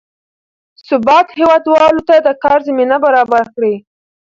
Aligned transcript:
ثبات 0.87 1.27
هېوادوالو 1.39 2.01
ته 2.09 2.15
د 2.27 2.29
کار 2.43 2.59
زمینه 2.67 2.97
برابره 3.05 3.45
کړې 3.55 3.73
ده. 3.77 3.83